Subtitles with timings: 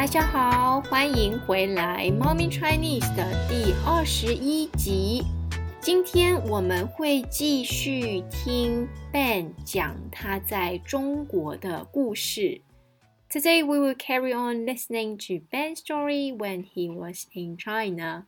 [0.00, 5.22] 大家好，欢迎回来《猫咪 Chinese》的第二十一集。
[5.80, 12.60] 今天我们会继续听 Ben 讲他在中国的故事。
[13.30, 18.26] Today we will carry on listening to Ben's story when he was in China.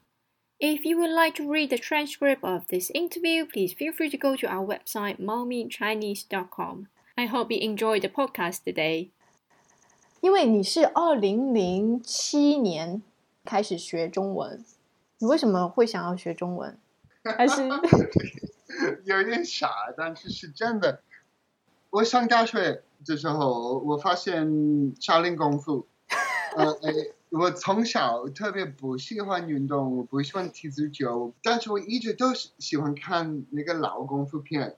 [0.60, 4.16] If you would like to read the transcript of this interview, please feel free to
[4.16, 6.88] go to our website, mommychinese.com.
[7.16, 9.10] I hope you enjoy the podcast today.
[10.23, 13.03] 因为你是二零零七年
[13.43, 14.63] 开始学中文，
[15.17, 16.79] 你为什么会想要学中文？
[17.37, 17.61] 还是
[19.03, 21.01] 有点傻，但是是真的。
[21.89, 25.87] 我上大学的时候，我发现少林功夫。
[26.55, 26.73] 呃，
[27.29, 34.77] 我从小特别不喜欢运动，我不喜欢踢足球，但是我一直都是喜欢看那个老功夫片，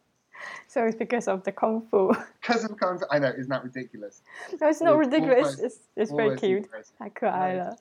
[0.68, 2.12] So it's because of the kung fu.
[2.40, 4.22] Because of kung fu, I know, isn't that ridiculous?
[4.60, 5.58] No, it's not ridiculous.
[5.58, 6.68] It's it's very cute.
[6.98, 7.76] 太可爱了。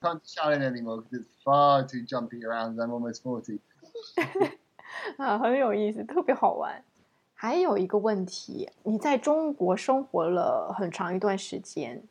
[0.00, 2.78] Can't shout it anymore because it's far too jumpy around.
[2.78, 3.60] I'm almost forty.
[5.16, 6.84] 啊，很有意思，特别好玩。
[7.34, 12.02] 还有一个问题，你在中国生活了很长一段时间，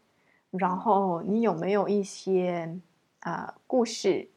[0.51, 2.79] 然后你有没有一些
[3.19, 4.27] 啊、呃、故事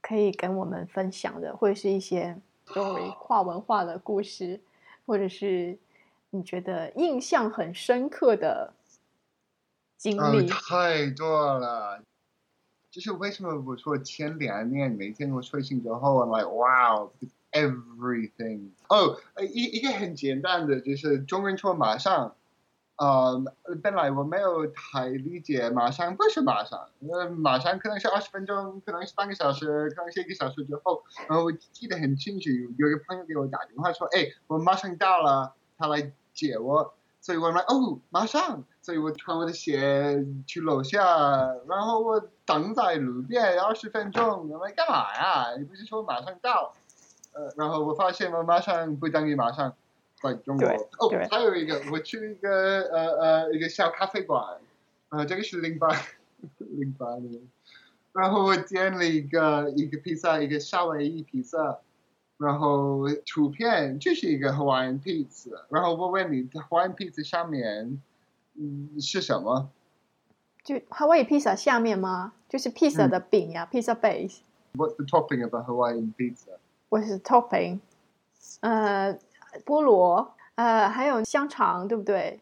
[0.00, 2.36] 可以跟我们分享的，或者是一些
[2.73, 4.59] 作为跨文化的故事，
[5.05, 5.77] 或者是
[6.29, 8.73] 你觉得印象很深刻的
[9.97, 10.47] 经历？
[10.47, 12.01] 太多了。
[12.91, 17.11] 就是为什么我说前两年每天我睡醒之后，I'm like wow
[17.51, 18.69] everything。
[18.87, 22.35] 哦，一一个很简单的，就是中文说马上。
[22.99, 23.41] 呃，
[23.81, 31.01] 本来我没有太理解马上不是马上，呃，马上可能是二十分钟，可能是半个小时，可能是一个小时之后。
[31.29, 40.99] 然后我记得很清楚，有一个朋友给我打电话说：“哎，我马上到了，他来接我。”所以我说：“哦，马上。”所以我穿我的鞋去楼下，
[41.67, 44.49] 然后我等在路边二十分钟。
[44.49, 45.55] 我说：“干嘛呀？
[45.57, 46.73] 你不是说马上到？”
[47.31, 49.73] 呃，然后我发现我马上不等于马上。
[50.21, 54.57] 在中国哦，还有一个，我去一个呃呃一个小咖啡馆，
[55.09, 55.87] 呃，这个是零八
[56.57, 57.41] 零八年，
[58.11, 61.79] 然后我点了一个一个披萨，一个夏威夷披萨，
[62.37, 68.01] 然后图片就是一个 Hawaiian pizza，然后我问你，Hawaiian pizza 上面
[68.55, 69.69] 嗯是什么？
[70.63, 72.33] 就 Hawaii pizza 下面吗？
[72.49, 74.39] 就是 pizza 的饼呀，pizza base。
[74.73, 76.59] What's the topping of a Hawaiian pizza?
[76.89, 77.79] What is the topping?
[78.59, 79.17] 呃。
[79.65, 82.41] 菠萝，呃，还有香肠，对不对？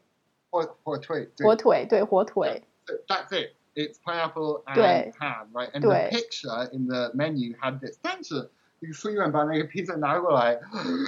[0.49, 2.63] 火火腿，火腿，对，火腿。
[3.07, 3.53] That's it.
[3.75, 5.69] It's pineapple and ham, right?
[5.71, 7.99] And the picture in the menu had this.
[8.01, 10.59] 但是，那个服务员把那个披萨拿过来，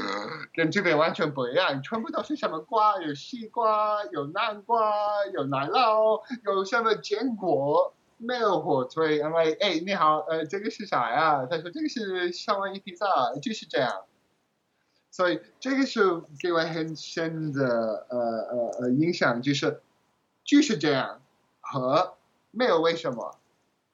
[0.54, 3.00] 跟这边完全不一样，全部都是什么瓜？
[3.02, 4.94] 有西瓜，有南瓜，
[5.34, 7.94] 有奶酪，有什么坚果？
[8.18, 9.20] 没有火腿。
[9.24, 11.48] I'm like，哎，你好，呃，这个是啥呀？
[11.50, 13.08] 他说这个是夏威夷披萨，
[13.42, 13.90] 就是这样。
[15.12, 19.82] 所以这个是给我很深的呃呃呃影响，就是
[20.44, 21.22] 就是这样
[21.62, 22.16] 和
[22.52, 23.36] 没有为什么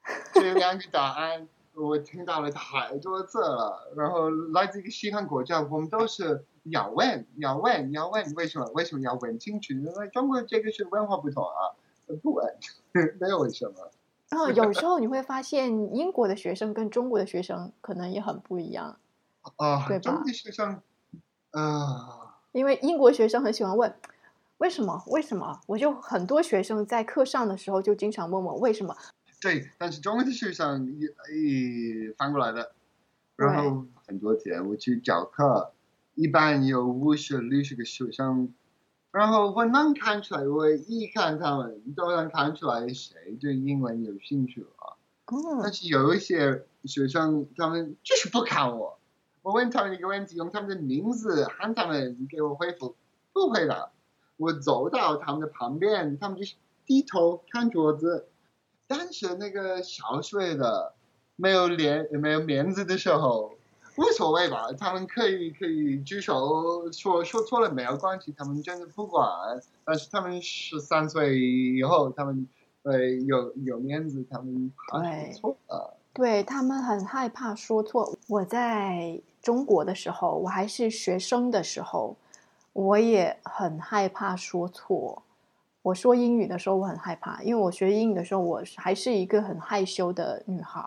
[0.34, 3.94] 这两个答案，我听到了太多次了。
[3.96, 9.74] 然后来自一个西方国家，我们都是要问要问要问为什么为什么要问清楚？
[9.74, 11.74] 因为中国这个是文化不同啊，
[12.22, 12.56] 不问
[13.20, 13.92] 没有为什么。
[14.30, 19.00] 然后有时候你会发现，英国的学生跟中国的学生可能也很不一样
[19.58, 20.12] 啊，对吧？
[20.12, 20.82] 中国学生。
[21.56, 23.96] 啊，因为英国学生很喜欢问
[24.58, 25.02] 为什么？
[25.08, 25.62] 为什么？
[25.68, 28.96] 我就很多学生在课上的时候就经常问我为什么。
[29.42, 32.74] 对，但是中文的学生也也翻过来的。
[33.38, 35.72] 然后很多天我去教课，
[36.14, 38.54] 一般有五十六十个学生，
[39.12, 45.00] 然后我能看出来，我一看他们都能看出来谁对英文有兴趣啊。
[45.28, 45.62] 嗯。
[45.64, 49.00] 但是有一些学生，他们就是不看我。
[49.46, 52.96] 我问他们一个问题，用他们的名字喊他们给我回复，
[53.32, 53.92] 不回答。
[54.38, 56.44] 我走到他们的旁边，他们就
[56.88, 58.28] 低头看桌子。
[58.88, 60.94] 但是那个小学的
[61.36, 63.54] 没有脸没有面子的时候，
[63.98, 64.72] 无所谓吧？
[64.80, 69.30] 他们可以可以举手说说错了没有关系，他们真的不管。
[69.84, 72.48] 但是他们十三岁以后，他们
[72.82, 75.04] 呃有有面子，他们怕
[75.34, 75.98] 错了。
[76.14, 78.18] 对他们很害怕说错。
[78.28, 79.22] 我在。
[79.46, 82.16] 中国的时候，我还是学生的时候，
[82.74, 85.22] 我也很害怕说错。
[85.84, 90.82] 我说英语的时候，我很害怕，因为我学英语的时候，我还是一个很害羞的女孩。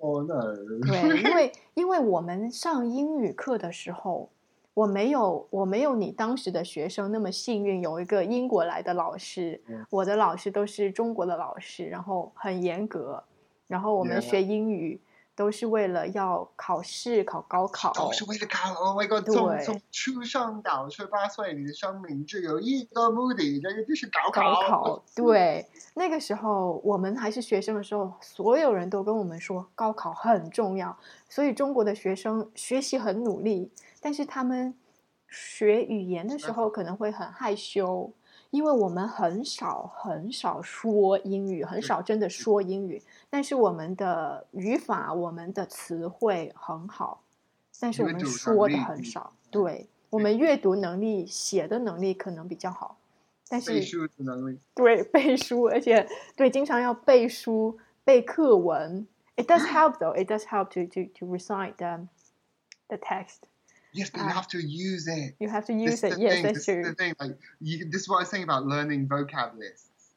[0.00, 0.40] 哦，那
[0.88, 4.30] 对，因为因为我们上英语课的时候，
[4.72, 9.60] 我没有我没有你当时的学生那么幸运，有一个英国来的老师。
[9.68, 13.22] 嗯我的老师都是中国的老师，然后很严格，
[13.66, 14.98] 然后我们.学英语
[15.34, 17.92] 都是为了要考试考高考。
[17.92, 19.24] 都是为了考，Oh my God！
[19.24, 24.42] 对从从出生到十八岁，你的生命只有一个目的，这个就是高考。
[24.42, 30.96] 高考，对，那个时候我们还是学生的时候，所有人都跟我们说高考很重要，
[31.28, 33.70] 所以中国的学生学习很努力，
[34.00, 34.74] 但是他们
[35.28, 38.12] 学语言的时候可能会很害羞，
[38.52, 47.22] 因为我们很少很少说英语，很少真的说英语，但是我们的语法、我们的词汇很好，
[47.80, 49.88] 但是我们阅读能说的力嗯很少，对。
[50.10, 52.98] 我们阅读能力、写的能力可能比较好，
[53.48, 54.58] 但是背书的能力。
[54.74, 56.06] 对背书，而且
[56.36, 59.06] 对经常要背书、背课文。
[59.36, 60.12] It does help though.
[60.14, 62.06] It does help to to to recite the
[62.88, 63.48] the text.
[63.94, 64.30] Yes, but you Ah.
[64.32, 65.34] have to use it.
[65.38, 66.18] You have to This use is it.
[66.18, 66.84] Yes, thing, that's this is true.
[66.84, 67.14] the thing.
[67.20, 70.14] Like, you, this is what I was saying about learning vocab lists,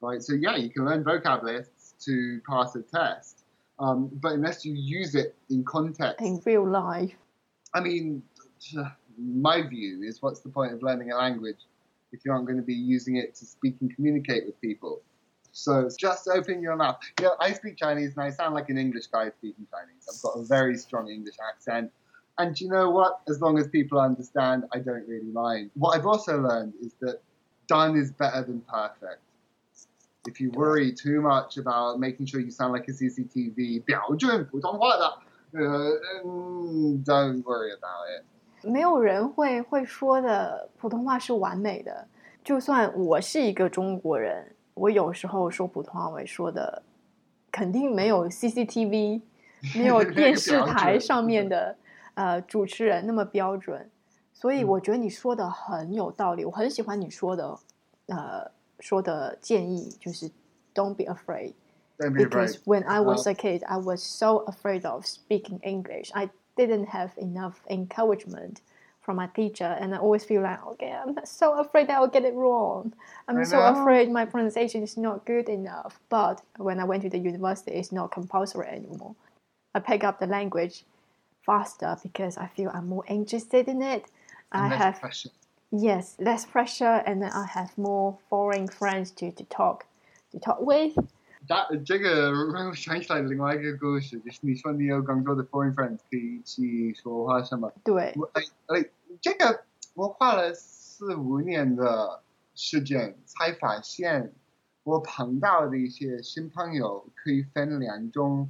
[0.00, 0.22] right?
[0.22, 3.44] So yeah, you can learn vocab lists to pass a test,
[3.78, 7.14] um, but unless you use it in context, In real life,
[7.74, 8.22] I mean,
[9.18, 11.58] my view is, what's the point of learning a language
[12.12, 15.00] if you aren't going to be using it to speak and communicate with people?
[15.54, 16.98] So just open your mouth.
[17.20, 20.08] You know, I speak Chinese and I sound like an English guy speaking Chinese.
[20.10, 21.92] I've got a very strong English accent.
[22.37, 23.21] And you know what?
[23.27, 25.71] As long as people understand, I don't really mind.
[25.73, 27.21] What I've also learned is that
[27.67, 29.21] done is better than perfect.
[30.27, 35.17] If you worry too much about making sure you sound like a CCTV, 标准普通话的,
[35.53, 38.23] uh, mm, don't worry about it.
[38.63, 42.07] 没有人会会说的普通话是完美的。
[42.43, 46.83] 就算我是一个中国人，我有时候说普通话，我也说的
[47.51, 49.21] 肯定没有 CCTV、
[49.75, 51.75] 没有电视台上面的
[52.15, 53.89] 呃主持人那么标准。
[54.33, 57.57] 所以我觉得你说的很有道理，我很喜欢你说的
[58.07, 60.29] 呃说的建议，就是
[60.75, 61.53] Don't be afraid。
[61.97, 62.63] Don't be because afraid.
[62.65, 66.11] when I was Uh, a kid, I was so afraid of speaking English.
[66.13, 68.61] I didn't have enough encouragement
[69.01, 72.23] from my teacher, and I always feel like, okay, I'm so afraid that I'll get
[72.23, 72.93] it wrong.
[73.27, 73.81] I'm I so know.
[73.81, 75.99] afraid my pronunciation is not good enough.
[76.09, 79.15] But when I went to the university, it's not compulsory anymore.
[79.73, 80.85] I pick up the language
[81.45, 84.05] faster because I feel I'm more interested in it.
[84.51, 85.31] I and less have pressure.
[85.71, 89.85] yes less pressure, and then I have more foreign friends to, to talk
[90.31, 90.97] to talk with.
[91.47, 97.71] 大这个让我想起来另外一个故事，就是你说你有更多的 foreign friends 可以一起说话什么？
[97.83, 98.85] 对，我哎哎，
[99.21, 99.63] 这个
[99.93, 102.21] 我花了四五年的
[102.53, 104.33] 时间才发现，
[104.83, 108.49] 我碰到的一些新朋友可以分两种，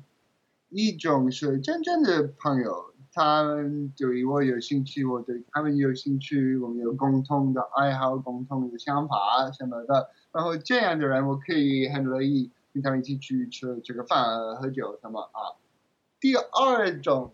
[0.72, 15.60] 一种是真正的朋友，他们对我有兴趣，我对他们有兴趣，我们有共同的爱好、共同的想法什么的，然后这样的人我可以很乐意跟他们一起去吃这个饭、喝酒什么啊。
[16.18, 17.32] 第二种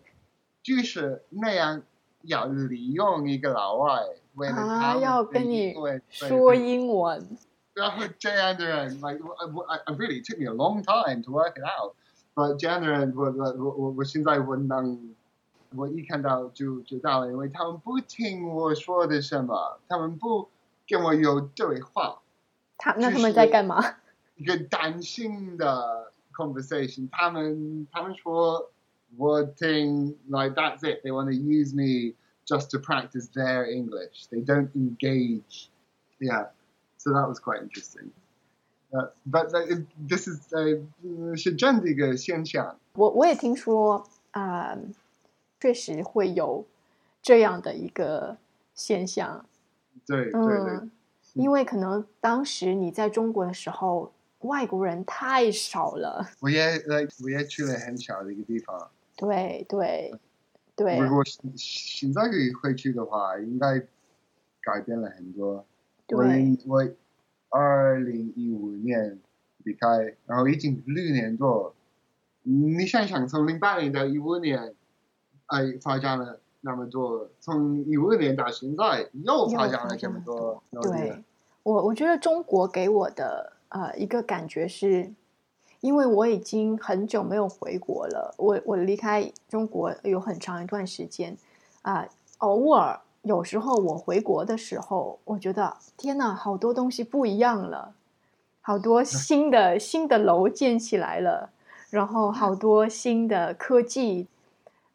[0.61, 1.83] 就是那样
[2.23, 4.01] 要利用一个老外，
[4.35, 5.73] 为了他要跟你
[6.09, 7.37] 说英文。
[7.73, 9.19] 然后这样的人，like
[9.85, 11.95] I really took me a long time to work it out。
[12.38, 15.14] but 这样的人，我我我我我现在我能，
[15.74, 20.48] 我一看到就知道了，因为他们不听我说的什么，他们不
[20.86, 22.20] 跟我有对话，
[22.76, 23.82] 他那他们就是在干嘛？
[24.36, 27.08] 一个单性的 conversation。
[27.10, 28.70] 他们他们说
[29.16, 34.26] 我听，like that's it。They want to use me just to practice their English.
[34.30, 35.68] They don't engage.
[36.18, 36.48] Yeah.
[36.98, 38.10] So that was quite interesting.
[38.91, 42.75] Uh, but uh, this is uh, 是真的一个现象。
[42.93, 44.75] 我我也听说，啊、
[45.59, 46.65] 确实会有
[47.21, 48.37] 这样的一个
[48.73, 49.45] 现象。
[50.07, 50.91] 对对对，嗯，
[51.33, 56.27] 因为可能当时你在中国的时候，外国人太少了。
[56.39, 58.89] 我也 like 我也去了很小的一个地方。
[59.15, 60.11] 对对
[60.75, 61.23] 对如果
[61.55, 63.79] 现在可以回去的话，应该
[64.61, 65.63] 改变了很多。
[66.07, 66.89] 对我我
[67.49, 69.19] 二零一五年
[69.63, 71.73] 离开，然后已经六年多。
[72.43, 74.73] 你想想，从零八年到一五年，
[75.47, 80.63] 哎，发展了那么多，从一五年到现在又发展了这么多。
[80.81, 81.23] 对，
[81.63, 85.11] 我我觉得中国给我的呃一个感觉是，
[85.81, 91.37] 因为我已经很久没有回国了，我我离开中国有很长一段时间，
[91.81, 92.07] 啊、
[92.39, 97.93] 偶尔有时候我回国的时候，我觉得天呐，好多东西不一样了，
[98.61, 101.49] 好多新的新的楼建起来了，
[101.89, 104.27] 然后好多新的科技，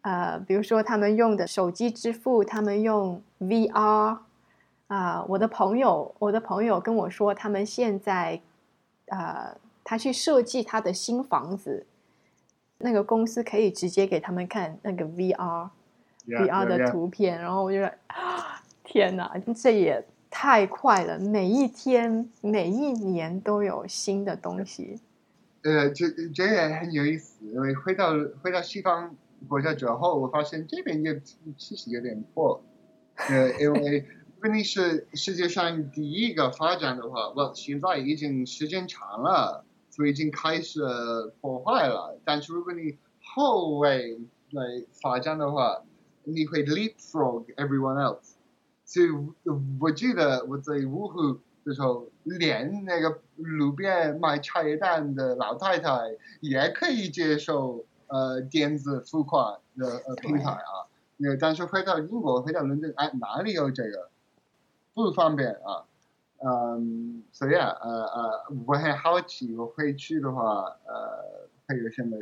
[0.01, 4.19] 呃，比如说他们用的手机支付，他们用 VR，
[4.87, 8.41] 啊、我的朋友，我的朋友跟我说，他们现在，
[9.07, 11.87] 呃，他去设计他的新房子，
[12.79, 15.69] 那个公司可以直接给他们看那个 VR。
[16.27, 21.19] VR yeah, 的.图片，然后我就觉得，啊天哪，这也太快了！
[21.19, 25.01] 每一天、每一年都有新的东西。
[25.63, 28.13] 呃，这这也很有意思，因为回到
[28.43, 29.17] 回到西方
[29.49, 31.21] 国家之后，我发现这边也
[31.57, 32.63] 其实有点破。
[33.17, 40.81] 呃，因为如果你是世界上第一个发展的话，我现在已经时间长了，所以已经开始
[41.41, 42.19] 破坏了。
[42.25, 42.99] 但是如果你
[43.35, 44.19] 后位
[44.51, 44.63] 来
[45.01, 45.83] 发展的话，
[46.25, 48.35] 你会 leapfrog everyone else。
[48.85, 49.07] 所以
[49.81, 60.85] 我记得我在芜湖的时候，连那个路边卖茶叶蛋的老太太也可以接受呃电子付款的呃平台啊。
[61.17, 64.11] 那但是回到英国，回到伦敦，哎，哪里有这个？
[64.93, 65.87] 不方便啊。
[66.47, 72.19] 嗯，所以啊，呃呃，我很好奇，我回去的话，呃，会有什么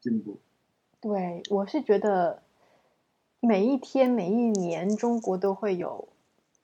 [0.00, 0.40] 进步？
[1.00, 2.42] 对，我是觉得
[3.40, 6.08] 每一天、每一年，中国都会有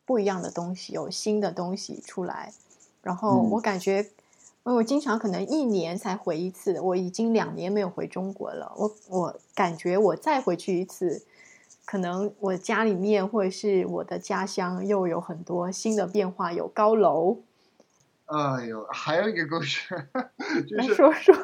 [0.04, 2.52] 不一样的东西，有新的东西出来。
[3.02, 8.73] 然后嗯我感觉，因为我经常可能一年才回一次，我已经两年没有回中国了。
[8.76, 11.23] 我我感觉我再回去一次，
[11.85, 17.38] 可能我家里面或者是我的家乡又有很多新的变化，有高楼。
[18.26, 20.09] 哎呦，还有一个故事，
[20.66, 21.35] 就是来说说，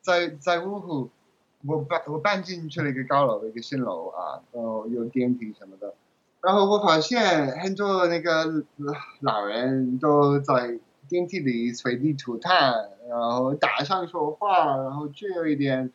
[0.00, 1.10] 在在芜湖，
[1.66, 5.94] 我搬我搬进去了一个高楼的，一个新楼啊，然后有电梯什么的。
[6.40, 8.64] 然后我发现很多那个
[9.20, 10.78] 老人都在
[11.08, 15.92] 电梯里随地吐痰，然后大声说话，然后就有一点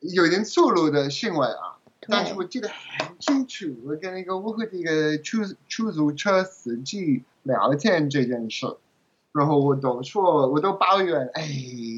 [0.00, 1.78] 有一点粗鲁的行为啊。
[2.06, 5.38] 但是我记得很清楚，我跟那个芜湖的一个出
[5.68, 8.66] 出租车司机聊天这件事，
[9.34, 11.44] 然后我都说，我都抱怨，哎，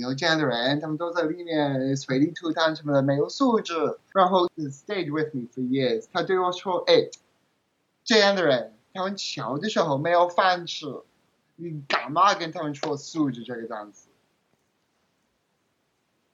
[0.00, 3.74] 有这样的人，他们都在里面随地吐痰什么的，没有素质。
[4.14, 7.10] 然后 stayed with me for years，他对我说，哎，
[8.04, 11.02] 这样的人，他们小的时候没有饭吃，
[11.56, 14.08] 你干嘛跟他们说素质这个单词？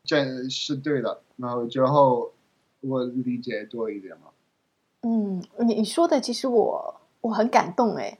[0.05, 1.21] 这是对的。
[1.35, 2.33] 然后之后
[2.81, 4.29] 我理解多一点嘛。
[5.01, 8.17] 嗯，你你说的其实我我很感动哎，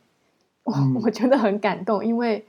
[0.65, 2.45] 我、嗯我觉得很感动，因为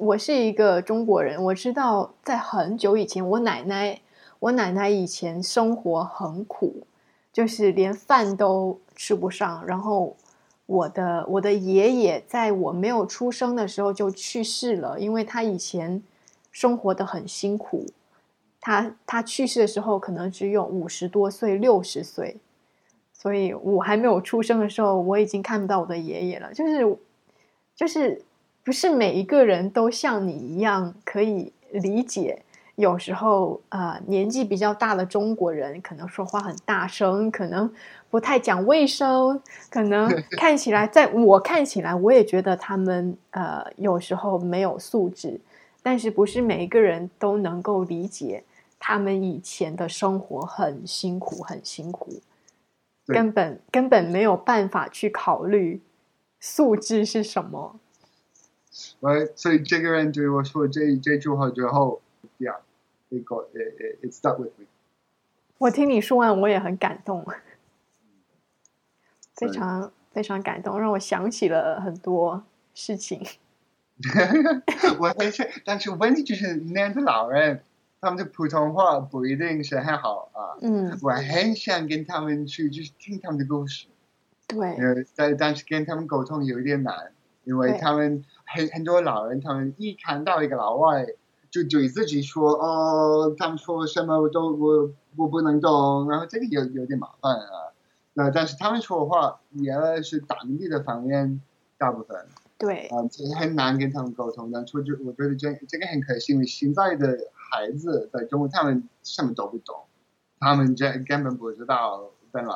[0.00, 4.00] 我是一个中国人，我知道在很久以前，我奶奶
[4.38, 6.86] 我奶奶以前生活很苦，
[7.30, 10.16] 就是连饭都吃不上，然后
[10.64, 16.02] 我的我的爷爷在我没有出生的时候就去世了，因为他以前
[16.50, 17.84] 生活的很辛苦，
[18.58, 22.38] 他他去世的时候可能只有五十多岁、六十岁。
[23.12, 26.54] 所以我还没有出生的时候，我已经看不到我的爷爷了。
[26.54, 26.96] 就是，
[27.76, 28.22] 就是
[28.70, 32.40] 不是每一个人都像你一样可以理解。
[32.76, 37.68] 有时候，呃，年纪比较大的中国人可能说话很大声，可能
[38.10, 40.08] 不太讲卫生，可能
[40.38, 45.40] 看起来，在我看起来，我也觉得他们呃有时候没有素质。
[45.82, 48.44] 但是不是每一个人都能够理解
[48.78, 52.20] 他们以前的生活很辛苦，很辛苦。
[53.04, 55.82] 根本根本没有办法去考虑
[56.38, 57.74] 素质是什么。
[59.00, 62.00] 喂，所以这个人对我说这这句话之后
[62.38, 64.66] ，Yeah，it got it it it stuck with me。
[65.58, 67.26] 我听你说完，我也很感动，
[69.34, 73.26] 非常非常感动，让我想起了很多事情。
[74.98, 77.62] 我很是，但是问题就是那样的老人，
[78.00, 80.56] 他们的普通话不一定是很好啊。
[80.62, 83.88] 嗯，我很想跟他们去，就是听他们的故事，
[84.46, 87.12] 对，呃，但但是跟他们沟通有一点难，
[87.44, 91.06] 因为他们很很多老人，他们一看到一个老外，
[91.50, 97.72] 就对自己说哦，他们说什么我都我我不能懂，然后这个有有点麻烦啊。
[98.12, 101.40] 那但是他们说话也是当地的方言，
[101.78, 102.26] 大部分。
[102.58, 104.50] 对，啊，这很难跟他们沟通。
[104.52, 109.76] 但是我觉我觉得这这个很可惜，因为现在的孩子在中国，他们什么都不懂，
[110.40, 112.52] 他们这根本不知道本来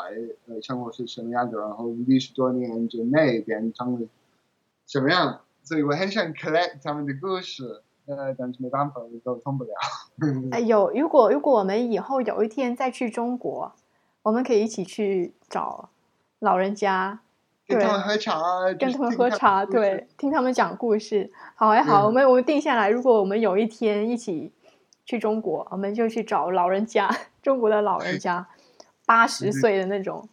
[0.47, 4.09] 呃生活是什么样的，然后历史多年之内变成了
[4.87, 5.41] 什么样。
[5.65, 9.71] 所以我很想 collect 他们的故事，呃，但是没办法，沟通不了。
[10.53, 13.73] 哎，有如果如果我们以后有一天再去中国，
[14.23, 15.89] 我们可以一起去找
[16.39, 17.19] 老人家，
[17.67, 17.79] 对。
[17.79, 18.41] 跟他们喝茶，
[18.79, 21.33] 跟他们喝茶，对，听他们讲故事。
[21.55, 22.07] 好哎，好，嗯。
[22.07, 24.53] 我们我们定下来，如果我们有一天一起
[25.07, 27.11] 去中国，我们就去找老人家，
[27.43, 28.47] 中国的老人家，
[29.07, 29.53] 八十嗯。
[29.53, 30.29] 岁的那种，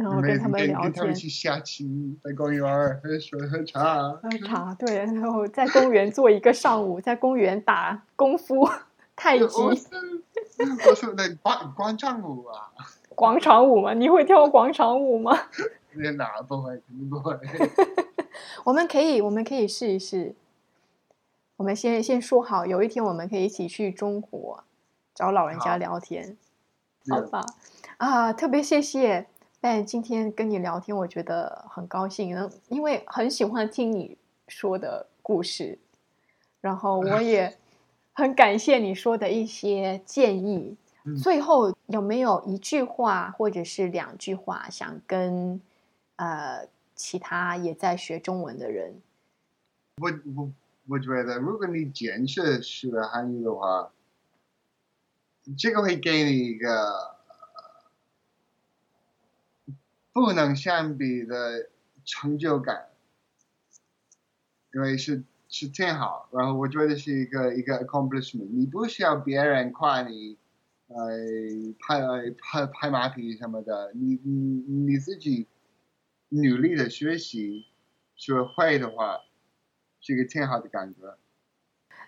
[0.00, 1.14] 然后跟他们聊天跟他们。
[1.14, 4.12] 去下棋，在公园儿喝水喝茶。
[4.14, 8.68] 喝茶，对，然后在公园坐一个上午，在公园打功夫、
[9.14, 9.86] 太极、我是
[10.88, 12.72] 我是那广广场舞啊，
[13.14, 13.92] 广场舞嘛。
[13.92, 15.36] 你会跳广场舞吗？
[15.92, 17.38] 那哪不会，肯定不会。
[18.64, 20.34] 我们可以，我们可以试一试。
[21.56, 24.64] 我们先先说好，有一天我们可以一起去中国
[25.14, 26.38] 找老人家聊天，
[27.10, 27.44] 好吧？
[27.98, 29.26] 啊，特别谢谢
[29.60, 34.16] Ben 今天跟你聊天，我觉得很高兴，嗯因为很喜欢听你
[34.48, 35.78] 说的故事，
[36.62, 37.58] 然后我也
[38.14, 40.76] 很感谢你说的一些建议。
[41.04, 45.58] 嗯最后有没有一句话或者是两句话想跟
[46.16, 49.00] 呃其他也在学中文的人？
[49.96, 50.52] 我我
[50.88, 53.90] 我觉得，如果你坚持学汉语的话，
[55.56, 57.19] 这个会给你一个呃
[60.12, 61.68] 不能相比的
[62.04, 62.86] 成就感，
[64.74, 66.28] 因为是是挺好。
[66.32, 70.36] 然后我觉得是一个一个 accomplishment，你不需要别人夸你，
[70.88, 70.96] 呃，
[71.78, 72.00] 拍
[72.38, 75.46] 拍拍马屁什么的，你你你自己
[76.28, 77.66] 努力的学习
[78.16, 79.18] 学会的话。
[80.02, 81.00] 是一个挺好的感觉。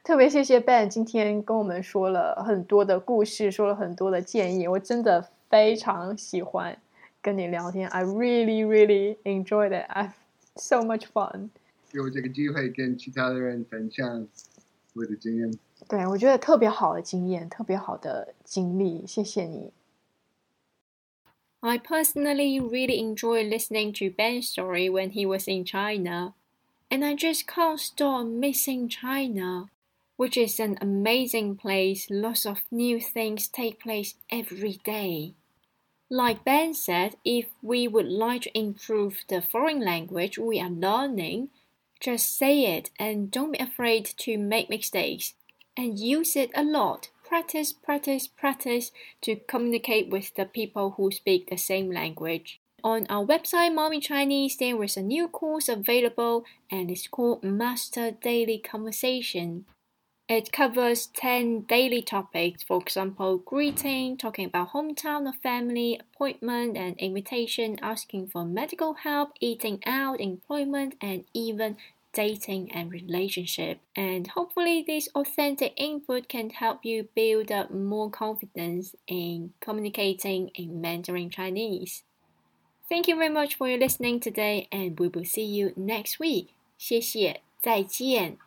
[0.03, 6.81] 特别谢谢 Ben 今天跟我们说了很多的故事，说了很多的建议，我真的非常喜欢
[7.22, 7.88] 跟你聊天。
[7.90, 9.86] I really, really enjoyed it.
[9.90, 10.14] I
[10.56, 11.50] so much fun.
[11.92, 14.28] 有这个机会跟其他的人分享
[14.94, 15.52] 我的经验。
[15.88, 19.72] 对我觉得特别好的经验，特别好的经历，谢谢你。
[21.62, 26.34] I personally really enjoy listening to Ben's story when he was in China.
[26.90, 29.70] And I just can't stop missing China,
[30.18, 32.08] which is an amazing place.
[32.10, 35.34] Lots of new things take place every day.
[36.13, 41.49] Like Ben said, if we would like to improve the foreign language we are learning,
[42.01, 45.33] just say it and don't be afraid to make mistakes
[45.75, 47.09] and use it a lot.
[47.25, 52.61] Practice, practice, practice to communicate with the people who speak the same language.
[52.85, 58.11] On our website, Mommy Chinese, there is a new course available and it's called Master
[58.11, 59.65] Daily Conversation.
[60.32, 66.98] It covers 10 daily topics, for example, greeting, talking about hometown or family, appointment and
[66.98, 71.78] invitation, asking for medical help, eating out, employment, and even
[72.12, 73.80] dating and relationship.
[73.96, 80.82] And hopefully, this authentic input can help you build up more confidence in communicating in
[80.82, 82.04] Mandarin Chinese.
[82.90, 86.50] Thank you very much for your listening today, and we will see you next week.
[86.78, 88.38] 谢谢，再见。